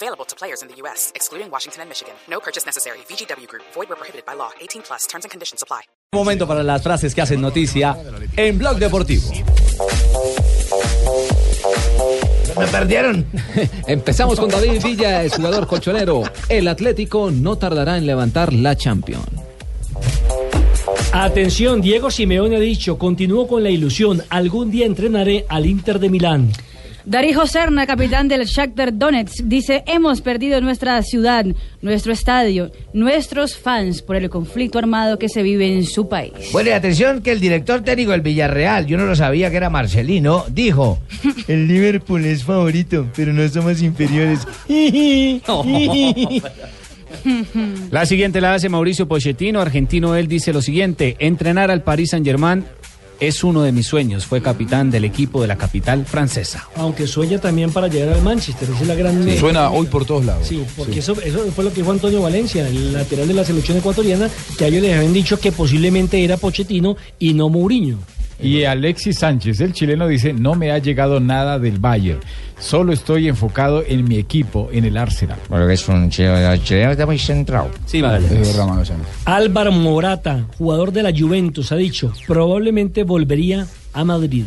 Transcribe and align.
Available 0.00 0.24
to 0.26 0.36
players 0.36 0.62
in 0.62 0.68
the 0.68 0.76
U.S., 0.82 1.10
excluding 1.16 1.50
Washington 1.50 1.82
and 1.82 1.88
Michigan. 1.88 2.14
No 2.30 2.38
purchase 2.38 2.64
necessary. 2.64 2.98
VGW 3.08 3.48
Group. 3.48 3.64
Void 3.74 3.88
where 3.88 3.96
prohibited 3.96 4.24
by 4.24 4.34
law. 4.34 4.50
18 4.60 4.82
plus. 4.82 5.08
Terms 5.08 5.24
and 5.24 5.30
conditions 5.32 5.60
apply. 5.60 5.82
Momento 6.14 6.46
para 6.46 6.62
las 6.62 6.82
frases 6.82 7.14
que 7.14 7.20
hacen 7.20 7.40
noticia 7.40 7.96
en 8.36 8.58
Blog 8.58 8.78
Deportivo. 8.78 9.28
Me 12.56 12.66
perdieron. 12.68 13.26
Empezamos 13.88 14.38
con 14.38 14.48
David 14.48 14.82
Villa, 14.84 15.24
el 15.24 15.30
jugador 15.30 15.66
colchonero. 15.66 16.22
El 16.48 16.68
Atlético 16.68 17.32
no 17.32 17.58
tardará 17.58 17.98
en 17.98 18.06
levantar 18.06 18.52
la 18.52 18.76
Champions. 18.76 19.26
Atención, 21.12 21.80
Diego 21.80 22.10
Simeone 22.10 22.56
ha 22.56 22.60
dicho, 22.60 22.98
continúo 22.98 23.48
con 23.48 23.64
la 23.64 23.70
ilusión, 23.70 24.22
algún 24.30 24.70
día 24.70 24.86
entrenaré 24.86 25.44
al 25.48 25.66
Inter 25.66 25.98
de 25.98 26.08
Milán. 26.08 26.52
Darijo 27.08 27.46
Serna, 27.46 27.86
capitán 27.86 28.28
del 28.28 28.44
Shakhtar 28.44 28.92
Donetsk, 28.92 29.44
dice, 29.44 29.82
hemos 29.86 30.20
perdido 30.20 30.60
nuestra 30.60 31.02
ciudad, 31.02 31.46
nuestro 31.80 32.12
estadio, 32.12 32.70
nuestros 32.92 33.56
fans 33.56 34.02
por 34.02 34.16
el 34.16 34.28
conflicto 34.28 34.78
armado 34.78 35.18
que 35.18 35.30
se 35.30 35.42
vive 35.42 35.72
en 35.74 35.86
su 35.86 36.06
país. 36.06 36.34
Bueno, 36.52 36.68
y 36.68 36.74
atención 36.74 37.22
que 37.22 37.32
el 37.32 37.40
director 37.40 37.80
técnico 37.80 38.10
del 38.10 38.20
Villarreal, 38.20 38.84
yo 38.84 38.98
no 38.98 39.06
lo 39.06 39.16
sabía 39.16 39.50
que 39.50 39.56
era 39.56 39.70
Marcelino, 39.70 40.44
dijo, 40.50 40.98
el 41.48 41.66
Liverpool 41.66 42.26
es 42.26 42.44
favorito, 42.44 43.06
pero 43.16 43.32
no 43.32 43.48
somos 43.48 43.80
inferiores. 43.80 44.46
La 47.90 48.06
siguiente 48.06 48.40
la 48.40 48.54
hace 48.54 48.68
Mauricio 48.68 49.08
Pochettino, 49.08 49.60
argentino. 49.60 50.14
Él 50.14 50.28
dice 50.28 50.52
lo 50.52 50.62
siguiente: 50.62 51.16
entrenar 51.18 51.70
al 51.70 51.82
Paris 51.82 52.10
Saint-Germain 52.10 52.64
es 53.20 53.44
uno 53.44 53.62
de 53.62 53.72
mis 53.72 53.86
sueños. 53.86 54.26
Fue 54.26 54.40
capitán 54.42 54.90
del 54.90 55.04
equipo 55.04 55.42
de 55.42 55.48
la 55.48 55.56
capital 55.56 56.04
francesa. 56.06 56.68
Aunque 56.76 57.06
sueña 57.06 57.38
también 57.38 57.72
para 57.72 57.88
llegar 57.88 58.10
al 58.10 58.22
Manchester, 58.22 58.68
esa 58.70 58.82
es 58.82 58.88
la 58.88 58.94
gran... 58.94 59.38
Suena 59.38 59.70
hoy 59.70 59.86
por 59.86 60.04
todos 60.04 60.24
lados. 60.24 60.46
Sí, 60.46 60.64
porque 60.76 60.98
Eso, 61.00 61.16
eso 61.22 61.40
fue 61.54 61.64
lo 61.64 61.70
que 61.70 61.80
dijo 61.80 61.92
Antonio 61.92 62.22
Valencia, 62.22 62.68
el 62.68 62.92
lateral 62.92 63.28
de 63.28 63.34
la 63.34 63.44
selección 63.44 63.78
ecuatoriana, 63.78 64.30
que 64.56 64.64
a 64.64 64.68
ellos 64.68 64.82
les 64.82 64.96
habían 64.96 65.12
dicho 65.12 65.38
que 65.38 65.52
posiblemente 65.52 66.22
era 66.22 66.36
Pochettino 66.36 66.96
y 67.18 67.34
no 67.34 67.48
Mourinho. 67.48 67.98
Y 68.40 68.64
Alexis 68.64 69.18
Sánchez, 69.18 69.60
el 69.60 69.72
chileno, 69.72 70.06
dice, 70.06 70.32
no 70.32 70.54
me 70.54 70.70
ha 70.70 70.78
llegado 70.78 71.18
nada 71.18 71.58
del 71.58 71.78
Bayern. 71.78 72.20
Solo 72.58 72.92
estoy 72.92 73.28
enfocado 73.28 73.82
en 73.86 74.04
mi 74.04 74.16
equipo, 74.16 74.68
en 74.72 74.84
el 74.84 74.96
Arsenal. 74.96 75.38
Bueno, 75.48 75.66
que 75.66 75.74
es 75.74 75.88
un 75.88 76.08
chileno, 76.10 76.36
el 76.36 76.62
chileno 76.62 76.92
está 76.92 77.06
muy 77.06 77.18
centrado. 77.18 77.70
Sí, 77.86 78.00
vale. 78.00 78.26
Álvaro 79.24 79.72
Morata, 79.72 80.46
jugador 80.56 80.92
de 80.92 81.02
la 81.02 81.12
Juventus, 81.16 81.72
ha 81.72 81.76
dicho, 81.76 82.12
probablemente 82.26 83.02
volvería 83.02 83.66
a 83.92 84.04
Madrid. 84.04 84.44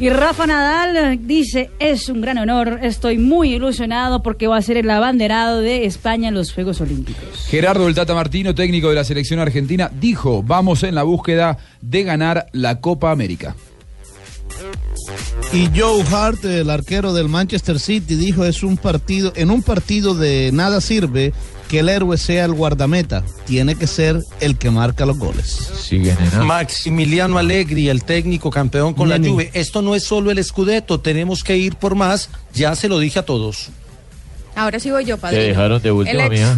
Y 0.00 0.08
Rafa 0.08 0.46
Nadal 0.46 1.26
dice, 1.26 1.70
es 1.78 2.08
un 2.08 2.22
gran 2.22 2.38
honor, 2.38 2.80
estoy 2.82 3.18
muy 3.18 3.52
ilusionado 3.52 4.22
porque 4.22 4.46
va 4.46 4.56
a 4.56 4.62
ser 4.62 4.78
el 4.78 4.88
abanderado 4.88 5.60
de 5.60 5.84
España 5.84 6.28
en 6.28 6.34
los 6.34 6.54
Juegos 6.54 6.80
Olímpicos. 6.80 7.46
Gerardo 7.48 7.84
del 7.84 7.94
Tata 7.94 8.14
Martino, 8.14 8.54
técnico 8.54 8.88
de 8.88 8.94
la 8.94 9.04
selección 9.04 9.40
argentina, 9.40 9.90
dijo, 10.00 10.42
vamos 10.42 10.84
en 10.84 10.94
la 10.94 11.02
búsqueda 11.02 11.58
de 11.82 12.02
ganar 12.02 12.46
la 12.52 12.80
Copa 12.80 13.10
América. 13.10 13.54
Y 15.52 15.68
Joe 15.76 16.04
Hart, 16.12 16.44
el 16.44 16.70
arquero 16.70 17.12
del 17.12 17.28
Manchester 17.28 17.80
City, 17.80 18.14
dijo 18.14 18.44
es 18.44 18.62
un 18.62 18.76
partido, 18.76 19.32
en 19.34 19.50
un 19.50 19.62
partido 19.62 20.14
de 20.14 20.50
nada 20.52 20.80
sirve 20.80 21.32
que 21.68 21.80
el 21.80 21.88
héroe 21.88 22.16
sea 22.18 22.44
el 22.44 22.52
guardameta, 22.52 23.24
tiene 23.46 23.74
que 23.74 23.86
ser 23.86 24.22
el 24.40 24.56
que 24.56 24.70
marca 24.70 25.06
los 25.06 25.18
goles. 25.18 25.70
Nena. 25.90 26.44
Maximiliano 26.44 27.38
Allegri, 27.38 27.88
el 27.88 28.04
técnico 28.04 28.50
campeón 28.50 28.94
con 28.94 29.08
la 29.08 29.18
Juve. 29.18 29.50
Esto 29.54 29.82
no 29.82 29.94
es 29.94 30.04
solo 30.04 30.30
el 30.30 30.42
Scudetto, 30.42 31.00
tenemos 31.00 31.42
que 31.44 31.56
ir 31.56 31.76
por 31.76 31.94
más. 31.94 32.30
Ya 32.54 32.74
se 32.76 32.88
lo 32.88 32.98
dije 32.98 33.18
a 33.18 33.24
todos. 33.24 33.70
Ahora 34.54 34.78
sí 34.80 34.90
voy 34.90 35.04
yo, 35.04 35.16
padre. 35.18 35.44
dejaron 35.44 35.80
de 35.80 35.92
última, 35.92 36.26
el, 36.26 36.56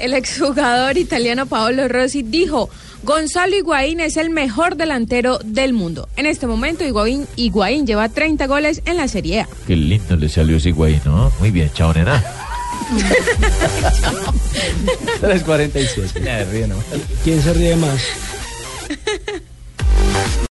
el 0.00 0.14
exjugador 0.14 0.98
italiano 0.98 1.46
Paolo 1.46 1.88
Rossi 1.88 2.22
dijo, 2.22 2.70
Gonzalo 3.02 3.56
Higuaín 3.56 4.00
es 4.00 4.16
el 4.16 4.30
mejor 4.30 4.76
delantero 4.76 5.38
del 5.44 5.72
mundo. 5.72 6.08
En 6.16 6.26
este 6.26 6.46
momento 6.46 6.84
Higuaín, 6.84 7.26
Higuaín 7.36 7.86
lleva 7.86 8.08
30 8.08 8.46
goles 8.46 8.82
en 8.84 8.96
la 8.96 9.08
Serie 9.08 9.40
A. 9.40 9.48
Qué 9.66 9.76
lindo 9.76 10.16
le 10.16 10.28
salió 10.28 10.56
ese 10.56 10.72
güey, 10.72 11.00
¿no? 11.04 11.32
Muy 11.38 11.50
bien, 11.50 11.70
chao, 11.72 11.94
nena. 11.94 12.22
3.47. 15.20 16.74
¿Quién 17.24 17.42
se 17.42 17.54
ríe 17.54 17.76
más? 17.76 18.00